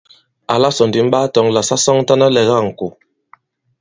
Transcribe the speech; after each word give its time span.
Àla 0.53 0.69
sɔ̀ 0.75 0.87
ndì 0.87 0.99
m 1.05 1.07
ɓaa 1.13 1.27
tɔ̄ŋ 1.33 1.47
àlà 1.49 1.61
sa 1.69 1.75
sɔŋtana 1.83 2.25
ilɛ̀ga 2.29 2.55
ìŋkò. 2.65 2.87